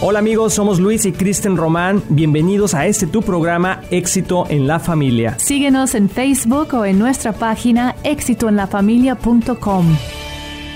[0.00, 2.04] Hola amigos, somos Luis y Kristen Román.
[2.08, 5.36] Bienvenidos a este tu programa Éxito en la Familia.
[5.40, 9.86] Síguenos en Facebook o en nuestra página éxitoenlafamilia.com.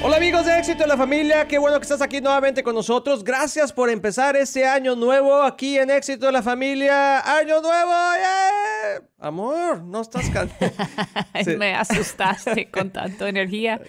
[0.04, 3.22] Hola amigos de Éxito en la Familia, qué bueno que estás aquí nuevamente con nosotros.
[3.22, 7.20] Gracias por empezar este año nuevo aquí en Éxito en la Familia.
[7.38, 7.92] ¡Año nuevo!
[9.20, 10.74] Amor, no estás cantando.
[11.56, 13.80] Me asustaste con tanta energía.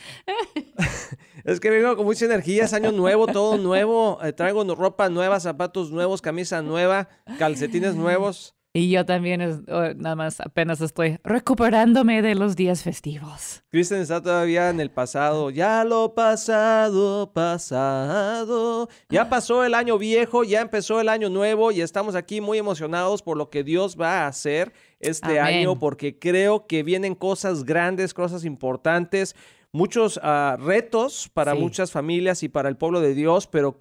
[1.43, 4.19] es que vengo con mucha energía, es año nuevo, todo nuevo.
[4.23, 8.55] Eh, traigo ropa nueva, zapatos nuevos, camisa nueva, calcetines nuevos.
[8.75, 13.63] Y yo también nada más apenas estoy recuperándome de los días festivos.
[13.69, 15.51] Kristen está todavía en el pasado.
[15.51, 18.89] Ya lo pasado, pasado.
[19.09, 23.21] Ya pasó el año viejo, ya empezó el año nuevo y estamos aquí muy emocionados
[23.21, 28.11] por lo que Dios va a hacer este año porque creo que vienen cosas grandes,
[28.15, 29.35] cosas importantes
[29.73, 33.75] muchos ah, retos para muchas familias y para el pueblo de Dios, pero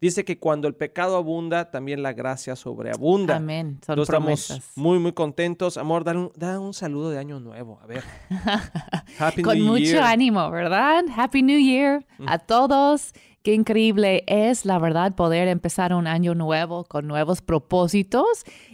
[0.00, 3.36] dice que cuando el pecado abunda, también la gracia sobreabunda.
[3.36, 3.78] Amén.
[3.86, 5.76] Son estamos muy, muy contentos.
[5.76, 7.78] Amor, da un, da un saludo de año nuevo.
[7.82, 8.02] A ver.
[9.18, 11.04] Happy Con mucho ánimo, ¿verdad?
[11.14, 13.12] Happy New Year a todos.
[13.44, 18.26] Qué increíble es, la verdad, poder empezar un año nuevo con nuevos propósitos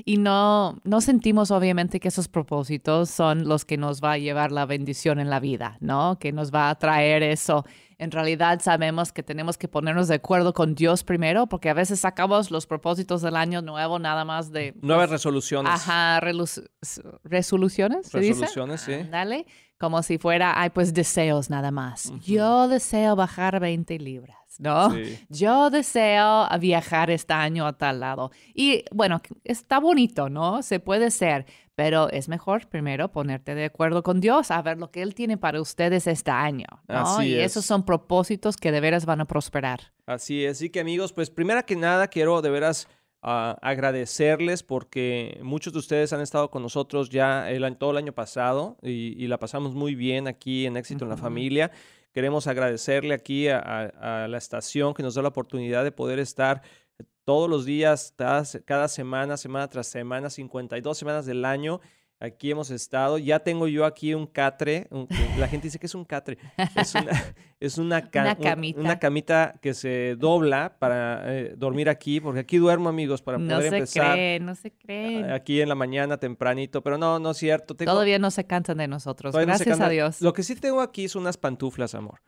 [0.04, 4.52] y no, no sentimos obviamente que esos propósitos son los que nos va a llevar
[4.52, 6.20] la bendición en la vida, ¿no?
[6.20, 7.64] Que nos va a traer eso.
[8.00, 12.00] En realidad sabemos que tenemos que ponernos de acuerdo con Dios primero, porque a veces
[12.00, 14.74] sacamos los propósitos del año nuevo nada más de...
[14.80, 15.70] Nuevas resoluciones.
[15.70, 18.06] Ajá, resoluciones.
[18.06, 18.94] ¿se resoluciones, sí.
[19.10, 19.44] Dale,
[19.76, 22.10] como si fuera, ay, pues deseos nada más.
[22.22, 24.40] Yo deseo bajar 20 libras.
[24.58, 24.94] ¿no?
[25.28, 28.30] Yo deseo viajar este año a tal lado.
[28.54, 30.62] Y bueno, está bonito, ¿no?
[30.62, 31.46] Se puede ser,
[31.80, 35.38] pero es mejor primero ponerte de acuerdo con Dios a ver lo que Él tiene
[35.38, 37.22] para ustedes este año, ¿no?
[37.22, 39.94] y esos son propósitos que de veras van a prosperar.
[40.04, 42.86] Así es, así que amigos, pues primera que nada quiero de veras...
[43.22, 48.14] Ah, agradecerles porque muchos de ustedes han estado con nosotros ya el, todo el año
[48.14, 51.70] pasado y, la pasamos muy bien aquí en Éxito en la Familia.
[52.14, 56.62] Queremos agradecerle aquí a, la estación que nos da la oportunidad de poder estar
[57.24, 58.14] todos los días,
[58.64, 61.80] cada, semana, semana tras semana, 52 semanas del año.
[62.18, 63.16] Aquí hemos estado.
[63.16, 64.88] Ya tengo yo aquí un catre.
[65.38, 66.38] la gente dice que es un catre.
[67.60, 68.80] Es una, camita.
[68.80, 73.74] una camita que se dobla para eh, dormir aquí, porque aquí duermo, amigos, para poder
[73.74, 74.08] empezar.
[74.08, 75.32] No se cree, no se cree.
[75.32, 77.74] Aquí en la mañana tempranito, pero no, no es cierto.
[77.74, 79.34] Todavía no se cansan de nosotros.
[79.34, 80.20] Gracias a Dios.
[80.20, 82.20] Lo que sí tengo aquí son unas pantuflas, amor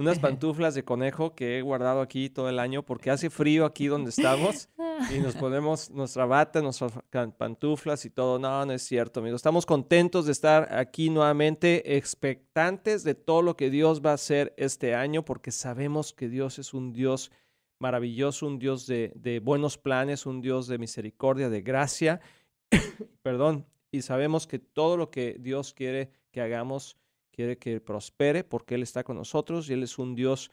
[0.00, 3.86] unas pantuflas de conejo que he guardado aquí todo el año porque hace frío aquí
[3.86, 4.70] donde estamos
[5.14, 6.92] y nos ponemos nuestra bata, nuestras
[7.36, 8.38] pantuflas y todo.
[8.38, 9.40] No, no es cierto, amigos.
[9.40, 14.54] Estamos contentos de estar aquí nuevamente, expectantes de todo lo que Dios va a hacer
[14.56, 17.30] este año porque sabemos que Dios es un Dios
[17.78, 22.20] maravilloso, un Dios de, de buenos planes, un Dios de misericordia, de gracia.
[23.22, 23.66] Perdón.
[23.92, 26.96] Y sabemos que todo lo que Dios quiere que hagamos
[27.30, 30.50] quiere que prospere porque Él está con nosotros y Él es un Dios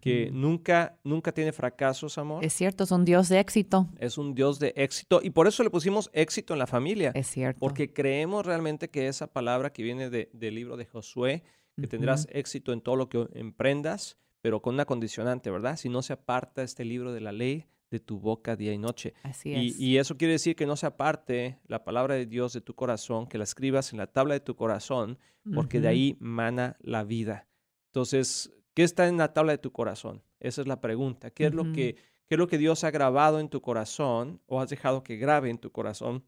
[0.00, 2.44] que nunca, nunca tiene fracasos, amor.
[2.44, 3.88] Es cierto, es un Dios de éxito.
[3.98, 7.12] Es un Dios de éxito y por eso le pusimos éxito en la familia.
[7.14, 7.58] Es cierto.
[7.60, 11.42] Porque creemos realmente que esa palabra que viene del libro de Josué,
[11.76, 15.76] que tendrás éxito en todo lo que emprendas, pero con una condicionante, ¿verdad?
[15.76, 19.14] Si no se aparta este libro de la ley de tu boca día y noche.
[19.22, 19.78] Así es.
[19.78, 23.26] Y, eso quiere decir que no se aparte la palabra de Dios de tu corazón,
[23.26, 25.18] que la escribas en la tabla de tu corazón,
[25.54, 27.48] porque de ahí mana la vida.
[27.86, 30.22] Entonces, ¿qué está en la tabla de tu corazón?
[30.38, 31.30] Esa es la pregunta.
[31.30, 31.96] ¿Qué, es, lo que,
[32.28, 35.50] qué es lo que Dios ha grabado en tu corazón o has dejado que grabe
[35.50, 36.24] en tu corazón?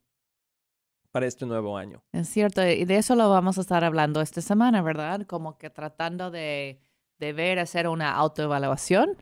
[1.12, 2.02] para este nuevo año.
[2.12, 5.26] Es cierto, y de eso lo vamos a estar hablando esta semana, ¿verdad?
[5.26, 6.80] Como que tratando de,
[7.18, 9.18] de ver, hacer una autoevaluación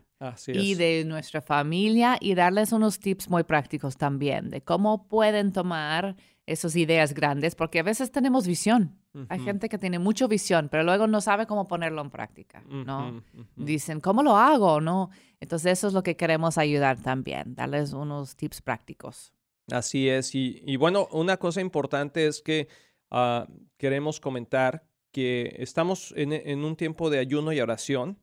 [0.49, 6.17] y de nuestra familia y darles unos tips muy prácticos también de cómo pueden tomar
[6.47, 8.97] esas ideas grandes, porque a veces tenemos visión.
[9.29, 13.23] Hay gente que tiene mucha visión, pero luego no sabe cómo ponerlo en práctica, ¿no?
[13.57, 14.81] Dicen, ¿cómo lo hago?
[14.81, 15.11] ¿No?
[15.41, 19.33] Entonces eso es lo que queremos ayudar también, darles unos tips prácticos.
[19.71, 20.35] Así es.
[20.35, 22.69] Y, bueno, una cosa importante es que
[23.11, 23.47] ah,
[23.79, 28.19] queremos comentar que estamos en, en un tiempo de ayuno y oración.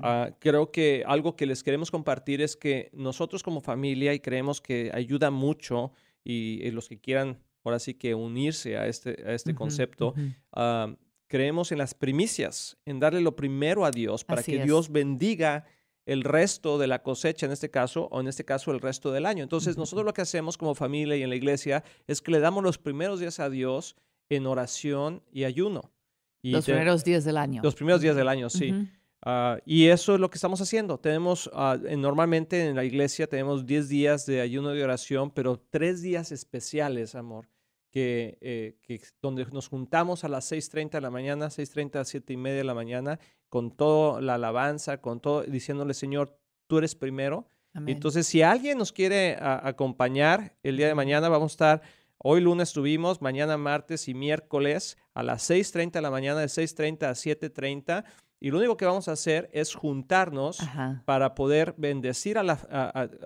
[0.00, 4.60] Ah, creo que algo que les queremos compartir es que nosotros como familia y creemos
[4.60, 5.92] que ayuda mucho
[6.24, 10.14] y, los que quieran ahora sí que unirse a este, a este concepto,
[10.52, 10.94] ah,
[11.26, 15.64] creemos en las primicias, en darle lo primero a Dios para que Dios bendiga
[16.06, 19.26] el resto de la cosecha en este caso, o en este caso el resto del
[19.26, 19.42] año.
[19.42, 22.64] Entonces, nosotros lo que hacemos como familia y en la iglesia es que le damos
[22.64, 23.94] los primeros días a Dios
[24.30, 25.92] en oración y ayuno.
[26.42, 27.60] los primeros días del año.
[27.62, 28.88] Los primeros días del año, sí.
[29.22, 30.98] Ah, y eso es lo que estamos haciendo.
[30.98, 36.02] Tenemos, ah, normalmente en la iglesia tenemos 10 días de ayuno de oración, pero tres
[36.02, 37.48] días especiales, amor,
[37.90, 42.32] que, eh, que donde nos juntamos a las 6.30 de la mañana, 6.30 a 7
[42.32, 43.18] y media de la mañana,
[43.48, 47.48] con toda la alabanza, con todo, diciéndole, Señor, tú eres primero.
[47.86, 51.82] Entonces, si alguien nos quiere acompañar el día de mañana, vamos a estar,
[52.16, 57.04] hoy lunes estuvimos, mañana martes y miércoles a las 6.30 de la mañana, de 6.30
[57.04, 58.04] a 7.30
[58.40, 60.58] y lo único que vamos a hacer es juntarnos
[61.04, 62.54] para poder bendecir a la,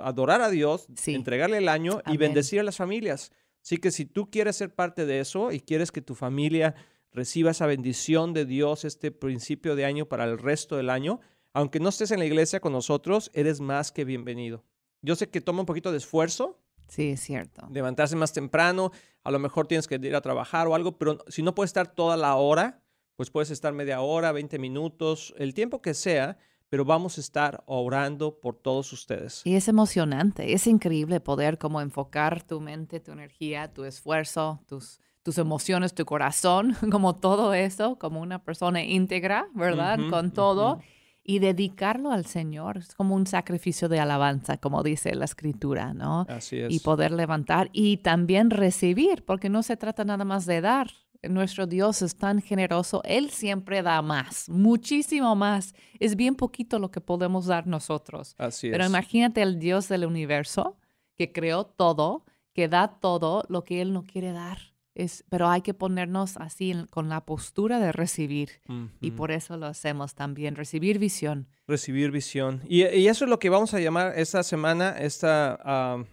[0.01, 3.31] adorar a Dios, entregarle el año y bendecir a las familias.
[3.63, 6.75] Así que si tú quieres ser parte de eso y quieres que tu familia
[7.13, 11.21] reciba esa bendición de Dios este principio de año para el resto del año,
[11.53, 14.65] aunque no estés en la iglesia con nosotros, eres más que bienvenido.
[15.03, 16.59] Yo sé que toma un poquito de esfuerzo.
[16.89, 17.69] Sí, es cierto.
[17.71, 18.93] Levantarse más temprano,
[19.23, 21.95] a lo mejor tienes que ir a trabajar o algo, pero si no puedes estar
[21.95, 22.82] toda la hora,
[23.23, 26.39] pues puedes estar media hora, 20 minutos, el tiempo que sea,
[26.69, 29.43] pero vamos a estar orando por todos ustedes.
[29.45, 34.99] Y es emocionante, es increíble poder como enfocar tu mente, tu energía, tu esfuerzo, tus,
[35.23, 40.01] tus emociones, tu corazón, como todo eso, como una persona íntegra, ¿verdad?
[40.11, 40.81] Con todo.
[41.23, 46.27] Y dedicarlo al Señor es como un sacrificio de alabanza, como dice la escritura, ¿no?
[46.29, 46.73] Así es.
[46.73, 50.91] Y poder levantar y también recibir, porque no se trata nada más de dar,
[51.29, 55.75] nuestro Dios es tan generoso, Él siempre da más, muchísimo más.
[56.01, 58.35] Es bien poquito lo que podemos dar nosotros.
[58.39, 60.77] Así Pero imagínate el Dios del universo
[61.17, 64.73] que creó todo, que da todo lo que Él no quiere dar.
[64.95, 68.61] Es, pero hay que ponernos así con la postura de recibir.
[69.01, 71.49] Y por eso lo hacemos también, recibir visión.
[71.67, 72.61] Recibir visión.
[72.69, 75.59] Y, eso es lo que vamos a llamar esta semana, esta...
[75.65, 76.05] Ah,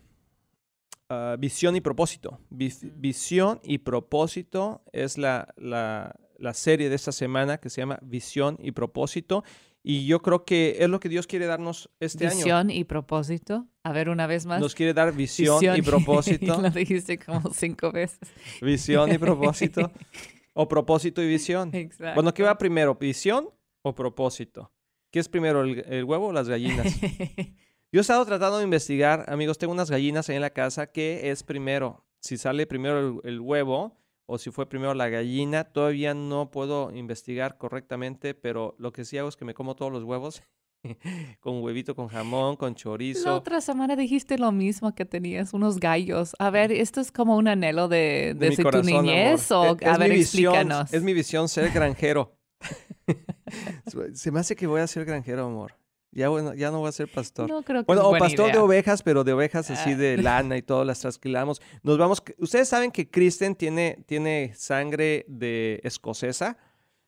[1.11, 2.39] Ah, visión y propósito.
[2.49, 8.57] visión y propósito es la, la, la, serie de esta semana que se llama Visión
[8.61, 9.43] y propósito.
[9.81, 12.35] Y yo creo que es lo que Dios quiere darnos este año.
[12.35, 13.65] Visión y propósito.
[13.81, 14.61] A ver, una vez más.
[14.61, 16.61] Nos quiere dar visión, y propósito.
[16.61, 18.19] lo dijiste como cinco veces.
[18.61, 19.91] Visión y propósito.
[20.53, 21.73] o propósito y visión.
[21.73, 22.13] Exacto.
[22.13, 22.93] Bueno, ¿qué va primero?
[22.93, 23.49] ¿Visión
[23.81, 24.71] o propósito?
[25.09, 26.85] ¿Qué es primero, el, el huevo o las gallinas?
[27.91, 31.31] Yo he estado tratando de investigar, amigos, tengo unas gallinas ahí en la casa, ¿qué
[31.31, 32.05] es primero?
[32.19, 33.97] Si sale primero el, huevo
[34.27, 39.17] o si fue primero la gallina, todavía no puedo investigar correctamente, pero lo que sí
[39.17, 40.43] hago es que me como todos los huevos
[41.39, 43.27] con huevito, con jamón, con chorizo.
[43.27, 46.35] La otra semana dijiste lo mismo que tenías unos gallos.
[46.37, 50.11] A ver, esto es como un anhelo de, de, tu niñez o e, a ver,
[50.11, 50.93] explícanos.
[50.93, 52.37] Es mi visión ser granjero.
[54.13, 55.73] Se me hace que voy a ser granjero, amor.
[56.11, 57.47] Ya, bueno, ya no voy a ser pastor.
[57.47, 60.21] No creo que bueno, o pastor de ovejas, pero de ovejas así de ah.
[60.21, 61.61] lana y todo, las trasquilamos.
[61.83, 62.23] Nos vamos.
[62.37, 66.57] Ustedes saben que Kristen tiene, tiene sangre de escocesa,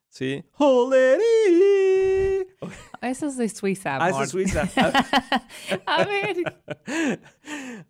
[0.07, 0.43] ¿sí?
[3.01, 3.97] Eso es de Suiza.
[3.99, 4.69] Ah, eso es Suiza.
[5.87, 6.37] a ver.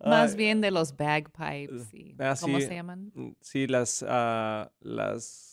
[0.04, 1.88] Más bien de los bagpipes.
[2.18, 3.12] Ah, ¿Cómo se llaman?
[3.42, 4.02] Sí, las,
[4.80, 5.51] las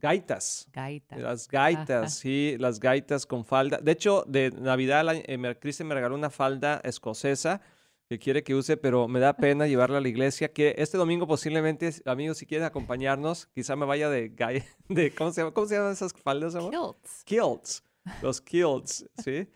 [0.00, 0.66] Gaitas.
[0.72, 1.18] Gaitas.
[1.18, 3.78] Las gaitas, sí, las gaitas con falda.
[3.78, 7.60] De hecho, de Navidad, eh, Cristian me regaló una falda escocesa
[8.08, 10.52] que quiere que use, pero me da pena llevarla a la iglesia.
[10.52, 14.30] Que este domingo posiblemente, amigos, si quieren acompañarnos, quizá me vaya de,
[14.88, 15.52] de ¿cómo se, llama?
[15.52, 16.72] ¿cómo se llaman esas faldas, amor?
[16.72, 17.24] Kilts.
[17.24, 17.84] Kilts.
[18.22, 19.46] Los kilts, ¿sí?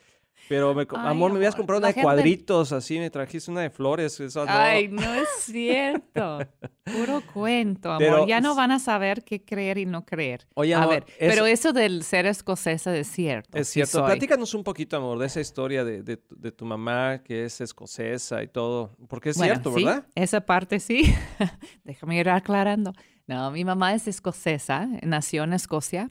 [0.48, 4.20] Pero, me, amor, me habías comprado una de cuadritos, así, me trajiste una de flores.
[4.34, 4.44] No.
[4.48, 6.38] Ay, no es cierto.
[6.84, 8.28] Puro cuento, amor.
[8.28, 10.46] ya no van a saber qué creer y no creer.
[10.54, 13.56] Oye, a ver, pero eso del ser escocesa es cierto.
[13.56, 14.04] Es cierto.
[14.04, 18.48] Platícanos un poquito, amor, de esa historia de, de, tu mamá que es escocesa y
[18.48, 18.96] todo.
[19.08, 20.06] Porque es cierto, ¿verdad?
[20.14, 21.14] Esa parte sí.
[21.84, 22.92] Déjame ir aclarando.
[23.26, 26.10] No, mi mamá es escocesa, nació en Escocia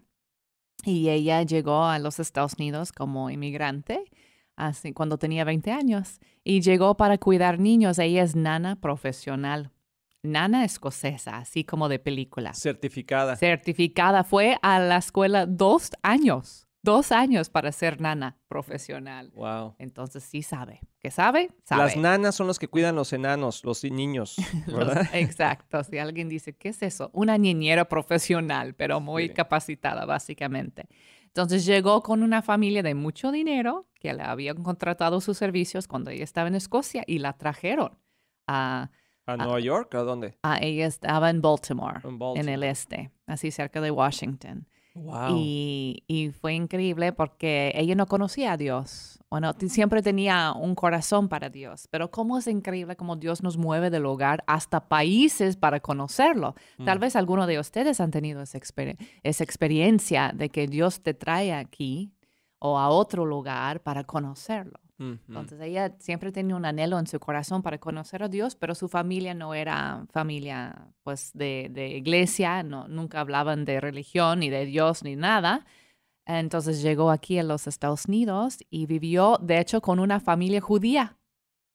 [0.84, 4.04] y ella llegó a los Estados Unidos como inmigrante
[4.56, 8.00] así, cuando tenía 20 años y llegó para cuidar niños.
[8.00, 9.72] Ella es nana profesional.
[10.22, 12.54] Nana escocesa, así como de película.
[12.54, 13.36] Certificada.
[13.36, 14.24] Certificada.
[14.24, 19.32] Fue a la escuela dos años dos años para ser nana profesional.
[19.34, 19.76] Wow.
[19.80, 20.82] Entonces sí sabe.
[21.00, 21.50] ¿Qué sabe?
[21.64, 21.84] Sabe.
[21.84, 24.36] Las nanas son los que cuidan los enanos, los niños,
[24.68, 25.10] ¿verdad?
[25.14, 25.84] exacto.
[25.84, 27.10] Si alguien dice, ¿qué es eso?
[27.14, 30.88] Una niñera profesional, pero muy capacitada, básicamente.
[31.34, 36.12] Entonces llegó con una familia de mucho dinero que le habían contratado sus servicios cuando
[36.12, 37.98] ella estaba en Escocia y la trajeron
[38.46, 38.92] a...
[39.26, 39.96] ¿A Nueva York?
[39.96, 40.38] ¿A dónde?
[40.44, 42.02] A ella estaba en Baltimore,
[42.36, 44.68] en el este, así cerca de Washington.
[44.96, 49.20] Y, fue increíble porque ella no conocía a Dios.
[49.30, 53.90] Bueno, siempre tenía un corazón para Dios, pero cómo es increíble cómo Dios nos mueve
[53.90, 56.56] del hogar hasta países para conocerlo.
[56.86, 57.02] Tal mm.
[57.02, 58.60] vez algunos de ustedes han tenido esa,
[59.24, 62.14] esa experiencia de que Dios te trae aquí
[62.60, 64.83] o a otro lugar para conocerlo.
[65.28, 68.88] Entonces ella siempre tenía un anhelo en su corazón para conocer a Dios, pero su
[68.88, 75.04] familia no era familia pues de, iglesia, no, nunca hablaban de religión ni de Dios
[75.04, 75.66] ni nada.
[76.26, 81.18] Entonces llegó aquí a los Estados Unidos y vivió, de hecho, con una familia judía.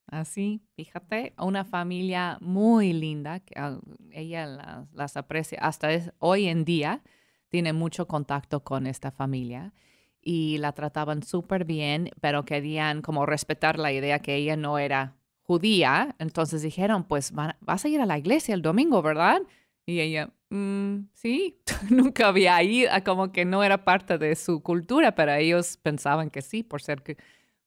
[0.07, 3.79] Así, fíjate, una familia muy linda, que ah,
[4.11, 4.47] ella
[4.93, 7.03] las, aprecia hasta hoy en día,
[7.49, 9.75] tiene mucho contacto con esta familia
[10.23, 15.17] y la trataban súper bien, pero querían como respetar la idea que ella no era
[15.43, 16.15] judía.
[16.19, 19.41] Entonces dijeron, pues vas a ir a la iglesia el domingo, ¿verdad?
[19.87, 25.15] Y ella, mm, sí, nunca había ido, como que no era parte de su cultura,
[25.15, 27.03] pero ellos pensaban que sí, por ser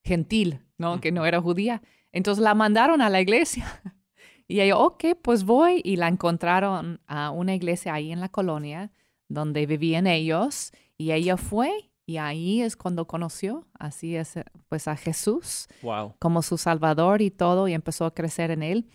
[0.03, 1.01] gentil, ¿no?
[1.01, 1.81] Que no era judía.
[2.12, 3.65] Entonces la mandaron a la iglesia.
[4.48, 5.79] Y ella, ok, pues voy.
[5.86, 8.91] Y la encontraron a una iglesia ahí en la colonia
[9.29, 10.74] donde vivían ellos.
[10.98, 14.36] Y ella fue y ahí es cuando conoció, así es,
[14.70, 16.15] pues a Jesús wow.
[16.20, 18.89] como su Salvador y todo, y empezó a crecer en él.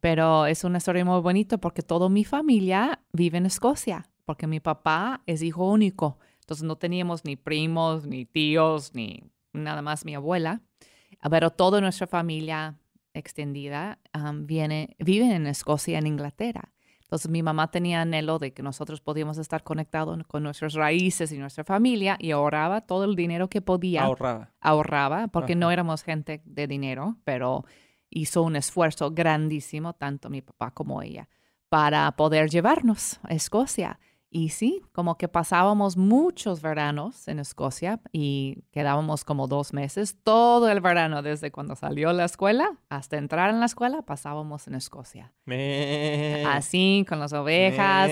[0.00, 4.60] pero es una historia muy bonita porque toda mi familia vive en Escocia, porque mi
[4.60, 6.18] papá es hijo único.
[6.40, 10.62] Entonces no teníamos ni primos, ni tíos, ni nada más mi abuela
[11.30, 12.78] pero toda nuestra familia
[13.12, 13.98] extendida
[14.42, 16.72] viene, vive en Escocia, en Inglaterra.
[17.08, 21.38] Entonces mi mamá tenía anhelo de que nosotros podíamos estar conectados con nuestras raíces y
[21.38, 24.02] nuestra familia y ahorraba todo el dinero que podía.
[24.02, 24.52] Ahorraba.
[24.60, 27.64] Ahorraba, porque no éramos gente de dinero, pero
[28.10, 31.30] hizo un esfuerzo grandísimo, tanto mi papá como ella,
[31.70, 33.98] para poder llevarnos a Escocia.
[34.30, 40.18] Y sí, como que pasábamos muchos veranos en Escocia y quedábamos como dos meses.
[40.22, 44.74] Todo el verano, desde cuando salió la escuela hasta entrar en la escuela, pasábamos en
[44.74, 45.32] Escocia.
[46.46, 48.10] Así, con las ovejas.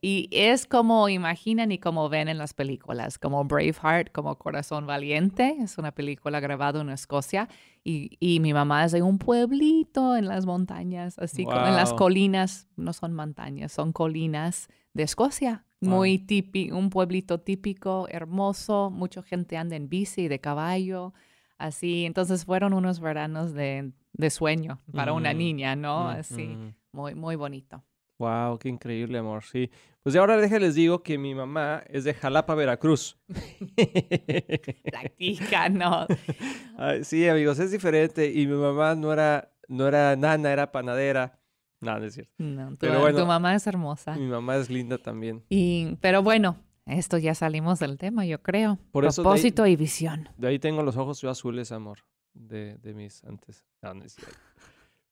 [0.00, 5.54] Y es como imaginan y como ven en las películas, como Braveheart, como Corazón Valiente.
[5.60, 7.46] Es una película grabada en Escocia.
[7.84, 11.92] Y, y mi mamá es de un pueblito en las montañas, así como en las
[11.92, 12.68] colinas.
[12.76, 15.64] No son montañas, son colinas de Escocia.
[15.80, 21.14] Muy típico, un pueblito típico, hermoso, mucha gente anda en bici, de caballo,
[21.56, 22.04] así.
[22.04, 26.06] Entonces fueron unos veranos de, de sueño para una mm, niña, ¿no?
[26.06, 26.74] Mm, así, mm.
[26.90, 27.84] muy, muy bonito.
[28.18, 29.44] Wow, qué increíble, amor.
[29.44, 29.70] Sí.
[30.02, 33.16] Pues ahora déjenles digo que mi mamá es de Jalapa, Veracruz.
[34.82, 36.08] Practica, no.
[37.04, 38.32] sí, amigos, es diferente.
[38.32, 41.38] Y mi mamá no era, no era nana, era panadera.
[41.80, 42.32] No, no es cierto.
[42.38, 44.16] No, tu, pero tu mamá es hermosa.
[44.16, 45.44] Mi mamá es linda también.
[45.48, 46.56] Y, pero bueno,
[46.86, 48.78] esto ya salimos del tema, yo creo.
[48.90, 50.28] Por Propósito y visión.
[50.36, 51.98] De ahí tengo los ojos yo azules, amor,
[52.34, 53.64] de, de mis antes.
[53.82, 54.34] No, no es cierto.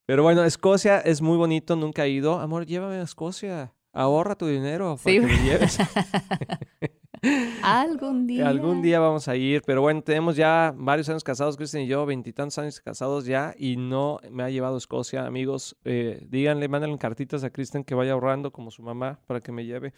[0.06, 2.38] Pero bueno, Escocia es muy bonito, nunca he ido.
[2.38, 3.72] Amor, llévame a Escocia.
[3.92, 5.78] Ahorra tu dinero para que me lleves.
[7.62, 8.48] Algún día.
[8.48, 12.06] Algún día vamos a ir, pero bueno, tenemos ya varios años casados, Cristian y yo,
[12.06, 15.26] veintitantos años casados ya, y no me ha llevado a Escocia.
[15.26, 19.52] Amigos, eh, díganle, mándenle cartitas a Cristian que vaya ahorrando como su mamá para que
[19.52, 19.92] me lleve.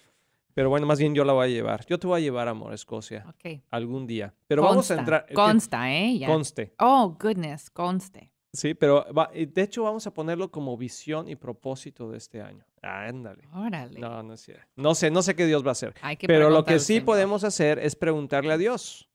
[0.55, 1.87] Pero bueno, más bien yo la voy a llevar.
[1.87, 3.25] Yo te voy a llevar, amor, a Escocia.
[3.29, 3.63] Ok.
[3.71, 4.35] Algún día.
[4.49, 5.27] Pero vamos a entrar.
[5.33, 6.21] Consta, ¿eh?
[6.27, 6.75] Conste.
[6.81, 8.33] Oh, goodness, conste.
[8.53, 12.65] Sí, pero de hecho vamos a ponerlo como visión y propósito de este año.
[12.83, 13.47] ándale.
[13.53, 13.99] Órale.
[13.99, 14.57] No, no sé.
[14.77, 15.95] No sé, no sé qué Dios va a hacer.
[16.27, 19.09] pero lo que sí podemos hacer es preguntarle a Dios.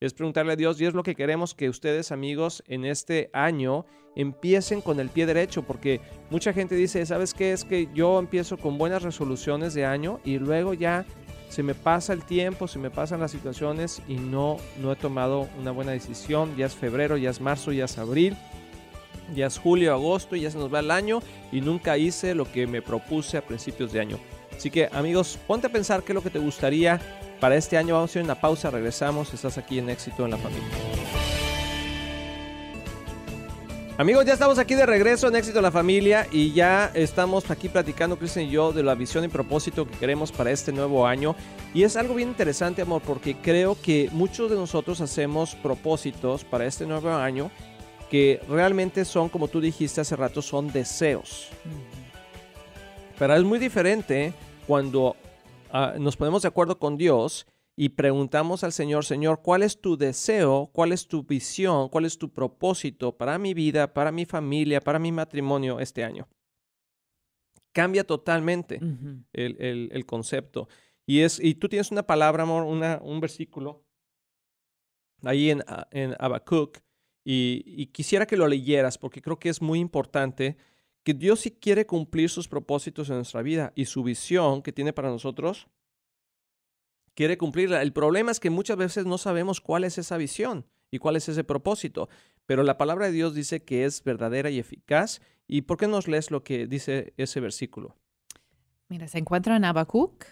[0.00, 3.84] Es preguntarle a Dios y es lo que queremos que ustedes, amigos, en este año
[4.16, 7.52] empiecen con el pie derecho, porque mucha gente dice, ¿sabes qué?
[7.52, 11.04] Es que yo empiezo con buenas resoluciones de año y luego ya
[11.50, 15.48] se me pasa el tiempo, se me pasan las situaciones y no, no he tomado
[15.60, 16.56] una buena decisión.
[16.56, 18.36] Ya es febrero, ya es marzo, ya es abril
[19.34, 21.20] ya es julio, agosto y ya se nos va el año
[21.52, 24.18] y nunca hice lo que me propuse a principios de año.
[24.56, 27.00] Así que amigos, ponte a pensar qué es lo que te gustaría
[27.40, 27.94] para este año.
[27.94, 29.32] Vamos a a una pausa, regresamos.
[29.32, 30.68] Estás aquí en Éxito en la Familia.
[34.00, 37.68] Amigos, ya estamos aquí de regreso en Éxito en la Familia y ya estamos aquí
[37.68, 41.36] platicando, Cristian y yo, de la visión y propósito que queremos para este nuevo año.
[41.74, 46.64] Y es algo bien interesante, amor, porque creo que muchos de nosotros hacemos propósitos para
[46.64, 47.50] este nuevo año
[48.10, 51.48] que realmente son, como tú dijiste hace rato, son deseos.
[53.18, 54.34] Pero es muy diferente
[54.66, 55.16] cuando
[55.70, 59.96] ah, nos ponemos de acuerdo con Dios y preguntamos al Señor, Señor, ¿cuál es tu
[59.96, 60.70] deseo?
[60.72, 61.88] ¿Cuál es tu visión?
[61.88, 66.28] ¿Cuál es tu propósito para mi vida, para mi familia, para mi matrimonio este año?
[67.72, 68.80] Cambia totalmente
[69.32, 70.68] el, concepto.
[71.06, 73.84] Y, es, y tú tienes una palabra, amor, una, un versículo
[75.22, 76.80] ahí en, ah, en Habacuc
[77.32, 80.56] y, quisiera que lo leyeras porque creo que es muy importante
[81.04, 84.92] que Dios sí quiere cumplir sus propósitos en nuestra vida y su visión que tiene
[84.92, 85.68] para nosotros
[87.14, 87.82] quiere cumplirla.
[87.82, 91.28] El problema es que muchas veces no sabemos cuál es esa visión y cuál es
[91.28, 92.08] ese propósito,
[92.46, 95.20] pero la palabra de Dios dice que es verdadera y eficaz.
[95.46, 97.96] ¿Y por qué nos lees lo que dice ese versículo?
[98.88, 100.24] Mira, se encuentra en Habacuc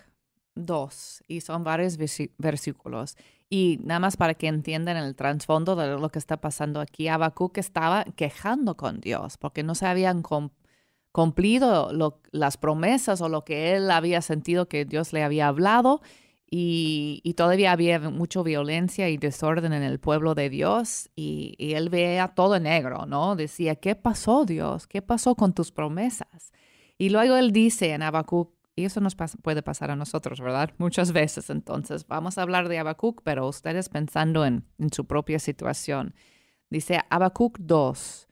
[0.56, 1.96] 2 y son varios
[2.38, 3.16] versículos.
[3.50, 7.56] Y nada más para que entiendan el trasfondo de lo que está pasando aquí, Habacuc
[7.58, 10.22] estaba quejando con Dios porque no se habían
[11.12, 11.90] cumplido
[12.30, 16.02] las promesas o lo que él había sentido que Dios le había hablado
[16.50, 22.28] y, todavía había mucha violencia y desorden en el pueblo de Dios y, él veía
[22.28, 23.36] todo negro, ¿no?
[23.36, 24.86] Decía, ¿qué pasó Dios?
[24.86, 26.52] ¿Qué pasó con tus promesas?
[26.98, 30.70] Y luego él dice en Habacuc y eso nos puede pasar a nosotros, ¿verdad?
[30.78, 31.50] Muchas veces.
[31.50, 36.14] Entonces, vamos a hablar de Habacuc, pero ustedes pensando en, su propia situación.
[36.70, 38.28] Dice Habacuc 2.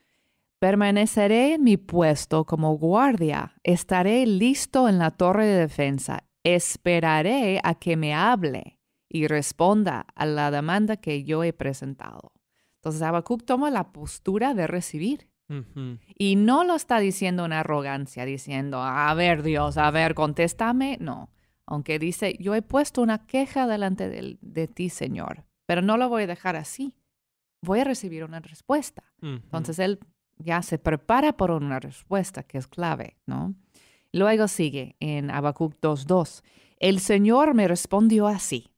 [0.61, 7.75] Permaneceré en mi puesto como guardia, estaré listo en la torre de defensa, esperaré a
[7.75, 12.33] que me hable y responda a la demanda que yo he presentado.
[12.77, 15.29] Entonces Habacuc toma la postura de recibir.
[16.19, 20.99] Y no lo está diciendo en arrogancia, diciendo, a ver Dios, a ver, contéstame.
[21.01, 21.31] No,
[21.67, 26.25] aunque dice, yo he puesto una queja delante de, ti, Señor, pero no lo voy
[26.25, 26.95] a dejar así.
[27.63, 29.03] Voy a recibir una respuesta.
[29.23, 29.99] Entonces él
[30.39, 33.55] ya se prepara por una respuesta que es clave, ¿no?
[34.13, 36.43] Luego sigue en Habacuc 2.2.
[36.79, 38.71] El Señor me respondió así.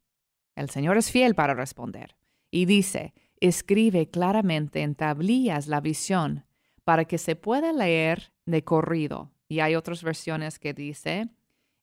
[0.54, 2.16] El Señor es fiel para responder.
[2.50, 6.44] Y dice, escribe claramente en tablillas la visión
[6.88, 9.30] para que se pueda leer de corrido.
[9.46, 11.28] Y hay otras versiones que dice,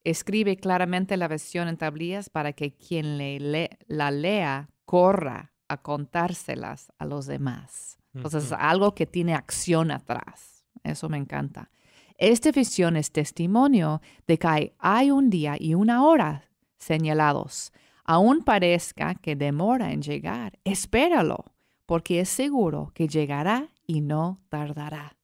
[0.03, 6.91] escribe claramente la versión en tablillas para que quien le, la lea corra a contárselas
[6.97, 7.99] a los demás.
[8.15, 10.65] Entonces, algo que tiene acción atrás.
[10.83, 11.69] Eso me encanta.
[12.17, 17.73] Esta visión es testimonio de que hay un día y una hora señalados.
[18.05, 21.53] Aún parezca que demora en llegar, espéralo,
[21.85, 25.17] porque es seguro que llegará y no tardará.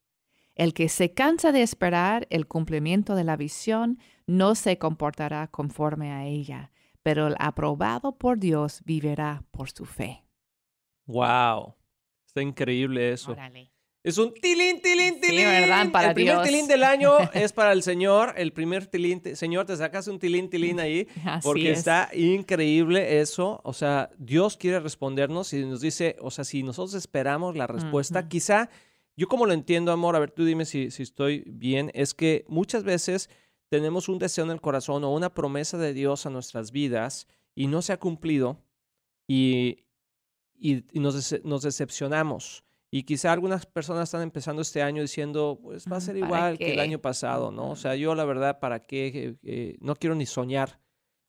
[0.54, 6.12] El que se cansa de esperar el cumplimiento de la visión no se comportará conforme
[6.12, 10.24] a ella, pero el aprobado por Dios vivirá por su fe.
[11.06, 11.74] Wow,
[12.26, 13.34] está increíble eso.
[14.04, 15.38] Es un tilín, tilín, tilín.
[15.38, 15.90] Sí, ¿verdad?
[15.92, 18.34] Para el primer tilín del año es para el Señor.
[18.36, 21.06] El primer tilín, Señor, te sacas un tilín, tilín ahí.
[21.42, 23.60] porque está increíble eso.
[23.62, 28.28] O sea, Dios quiere respondernos y nos dice, o sea, si nosotros esperamos la respuesta,
[28.28, 28.70] quizá,
[29.16, 32.44] yo como lo entiendo, amor, a ver, tú dime si, si estoy bien, es que
[32.48, 33.30] muchas veces
[33.68, 37.68] tenemos un deseo en el corazón o una promesa de Dios a nuestras vidas y
[37.68, 38.58] no se ha cumplido
[39.28, 39.84] y,
[40.58, 42.64] y, nos, nos decepcionamos.
[42.94, 46.74] Y quizá algunas personas están empezando este año diciendo, pues va a ser igual que
[46.74, 47.70] el año pasado, ¿no?
[47.70, 49.38] O sea, yo la verdad, ¿para qué?
[49.42, 50.78] Eh, no quiero ni soñar.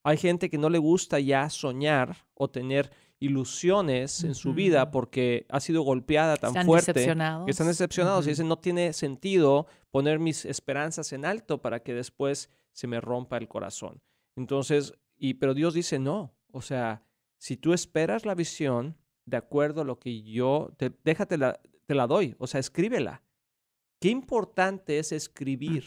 [0.03, 5.45] Hay gente que no le gusta ya soñar o tener ilusiones en su vida porque
[5.47, 10.43] ha sido golpeada tan fuerte que están decepcionados y dicen no tiene sentido poner mis
[10.43, 14.01] esperanzas en alto para que después se me rompa el corazón.
[14.35, 17.05] Entonces, y pero Dios dice no, o sea,
[17.37, 21.95] si tú esperas la visión, de acuerdo a lo que yo, te, déjate la, te
[21.95, 23.21] la doy, o sea, escríbela.
[23.99, 25.85] Qué importante es escribir.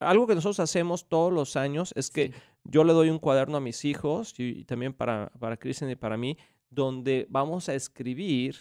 [0.00, 2.32] Algo que nosotros hacemos todos los años es que
[2.64, 6.16] yo le doy un cuaderno a mis hijos y, también para, para Kristen y para
[6.16, 6.36] mí,
[6.68, 8.56] donde vamos a escribir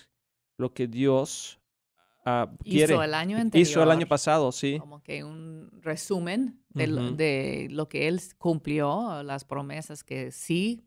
[0.58, 1.60] lo que Dios
[2.26, 2.94] uh, quiere.
[2.94, 3.68] Hizo el año anterior.
[3.68, 4.78] Hizo el año pasado, sí.
[4.80, 10.86] Como que un resumen de, de lo que él cumplió, las promesas que sí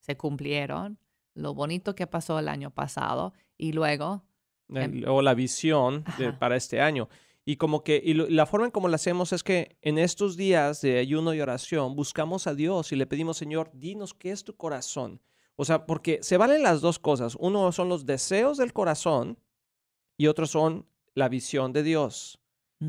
[0.00, 0.98] se cumplieron
[1.36, 4.24] lo bonito que pasó el año pasado y luego...
[4.68, 6.04] Em o la visión
[6.40, 7.08] para este año.
[7.44, 10.80] Y como que y la forma en cómo lo hacemos es que en estos días
[10.80, 14.56] de ayuno y oración buscamos a Dios y le pedimos, Señor, dinos qué es tu
[14.56, 15.22] corazón.
[15.54, 17.36] O sea, porque se valen las dos cosas.
[17.38, 19.38] Uno son los deseos del corazón
[20.18, 22.40] y otro son la visión de Dios.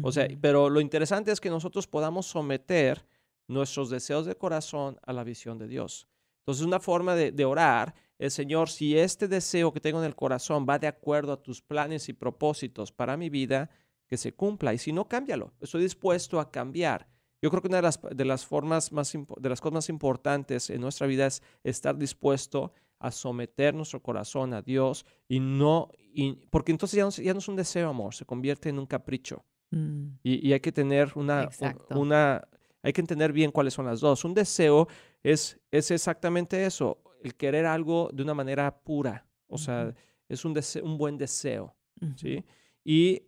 [0.02, 3.06] O sea, pero lo interesante es que nosotros podamos someter
[3.48, 6.08] nuestros deseos del corazón a la visión de Dios.
[6.42, 10.16] Entonces, una forma de, de orar el Señor, si este deseo que tengo en el
[10.16, 13.70] corazón va de acuerdo a tus planes y propósitos para mi vida,
[14.08, 14.74] que se cumpla.
[14.74, 15.54] Y si no, cámbialo.
[15.60, 17.08] Estoy dispuesto a cambiar.
[17.42, 20.70] Yo creo que una de las, de las formas más, de las cosas más importantes
[20.70, 26.34] en nuestra vida es estar dispuesto a someter nuestro corazón a Dios y no, y,
[26.50, 29.46] porque entonces ya no, ya no, es un deseo, amor, se convierte en un capricho.
[29.70, 30.08] Mm.
[30.24, 31.50] Y, y, hay que tener una,
[31.92, 32.48] una,
[32.82, 34.26] hay que entender bien cuáles son las dos.
[34.26, 34.88] Un deseo
[35.22, 36.98] es, es exactamente eso,
[37.28, 39.94] el querer algo de una manera pura, o sea,
[40.30, 41.76] es un, un buen deseo,
[42.16, 42.44] ¿sí?
[42.84, 43.24] Y,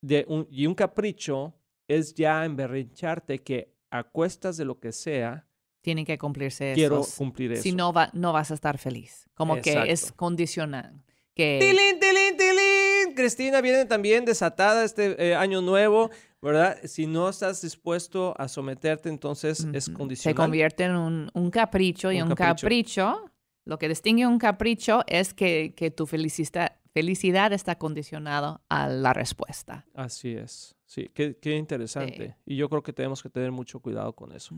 [0.00, 1.54] de un, y un capricho
[1.86, 5.46] es ya emberrincharte que a cuestas de lo que sea,
[5.80, 7.62] Tienen que cumplirse Quiero cumplir eso.
[7.62, 9.28] Si no, va, no vas a estar feliz.
[9.34, 11.02] Como que es condicional.
[11.34, 11.58] Que...
[11.60, 13.14] ¡Tilín, tilín, tilín!
[13.14, 16.10] Cristina viene también desatada este eh, año nuevo,
[16.42, 16.78] ¿verdad?
[16.84, 20.34] Si no estás dispuesto a someterte, entonces es condicional.
[20.34, 23.24] Se convierte en un, capricho y un, capricho.
[23.64, 29.12] Lo que distingue un capricho es que, que tu felicidad, felicidad está condicionado a la
[29.12, 29.86] respuesta.
[29.94, 30.74] Así es.
[30.84, 32.36] Sí, qué, qué interesante.
[32.46, 34.54] Y yo creo que tenemos que tener mucho cuidado con eso.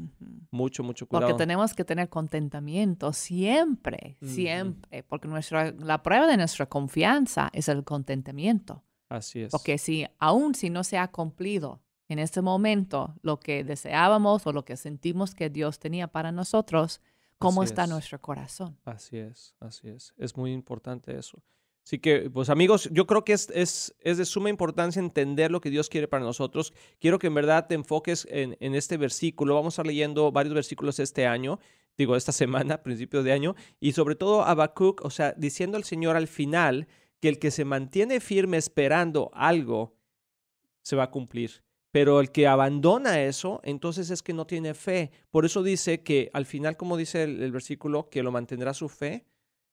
[0.53, 1.27] Mucho, mucho cuidado.
[1.27, 5.03] Porque tenemos que tener contentamiento siempre, siempre.
[5.03, 8.85] Porque nuestra, la prueba de nuestra confianza es el contentamiento.
[9.11, 9.51] Así es.
[9.51, 14.53] Porque si, aún si no se ha cumplido en este momento lo que deseábamos o
[14.53, 17.01] lo que sentimos que Dios tenía para nosotros,
[17.37, 18.79] ¿cómo está nuestro corazón?
[18.85, 20.15] Así es, así es.
[20.17, 21.43] Es muy importante eso.
[21.85, 25.61] Así que, pues amigos, yo creo que es, es, es, de suma importancia entender lo
[25.61, 26.73] que Dios quiere para nosotros.
[27.01, 29.55] Quiero que en verdad te enfoques en, en este versículo.
[29.57, 31.59] Vamos a estar leyendo varios versículos este año,
[31.99, 36.17] digo, esta semana, principio de año, y sobre todo Habacuc, o sea, diciendo al Señor
[36.17, 36.87] al final
[37.21, 39.97] que el que se mantiene firme esperando algo
[40.83, 41.63] se va a cumplir.
[41.93, 45.11] Pero el que abandona eso, entonces es que no tiene fe.
[45.31, 49.27] Por eso dice que al final, como dice el versículo, que lo mantendrá su fe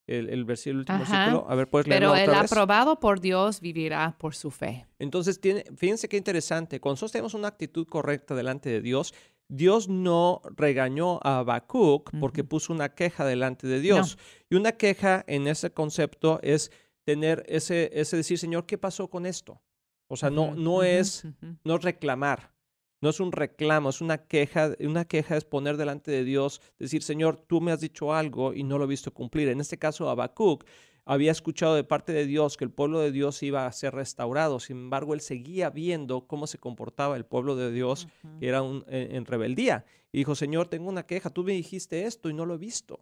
[0.07, 1.45] el, el, versículo, último versículo.
[1.49, 4.87] A ver, puedes leerlo Pero el aprobado por Dios vivirá por su fe.
[4.99, 6.79] Entonces, tiene, fíjense qué interesante.
[6.79, 9.13] Cuando nosotros tenemos una actitud correcta delante de Dios,
[9.49, 14.17] Dios no regañó a Habacuc porque puso una queja delante de Dios.
[14.49, 16.71] Y una queja en ese concepto es
[17.07, 19.61] tener ese, ese decir, Señor, ¿qué pasó con esto?
[20.07, 21.25] O sea, no, no es
[21.63, 22.53] no reclamar.
[22.99, 24.73] No es un reclamo, es una queja.
[24.81, 28.63] Una queja es poner delante de Dios, decir, Señor, tú me has dicho algo y
[28.63, 29.47] no lo he visto cumplir.
[29.47, 30.65] En este caso, Habacuc
[31.07, 34.59] había escuchado de parte de Dios que el pueblo de Dios iba a ser restaurado.
[34.59, 38.07] Sin embargo, él seguía viendo cómo se comportaba el pueblo de Dios,
[38.39, 39.85] que era un, en, rebeldía.
[40.11, 42.99] Y dijo, Señor, tengo una queja, tú me dijiste esto y no lo he visto.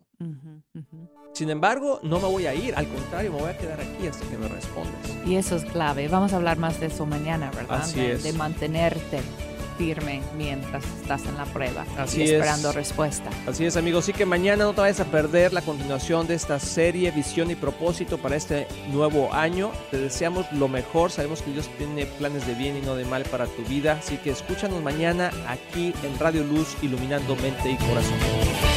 [1.34, 4.28] Sin embargo, no me voy a ir, al contrario, me voy a quedar aquí hasta
[4.30, 5.18] que me respondas.
[5.26, 6.08] Y eso es clave.
[6.08, 7.82] Vamos a hablar más de eso mañana, ¿verdad?
[7.82, 8.24] Así es.
[8.24, 9.20] De mantenerte
[9.78, 13.30] firme mientras estás en la prueba Así y esperando respuesta.
[13.48, 14.06] Así es, amigos.
[14.06, 17.56] Así que mañana no te vayas a perder la continuación de esta serie Visión y
[17.56, 19.72] Propósito para este nuevo año.
[19.92, 21.12] Te deseamos lo mejor.
[21.12, 24.00] Sabemos que Dios tiene planes de bien y no de mal para tu vida.
[24.00, 28.75] Así que escúchanos mañana aquí en Radio Luz, iluminando mente y corazón.